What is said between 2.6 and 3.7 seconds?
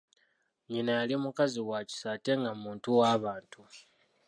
muntu wabantu.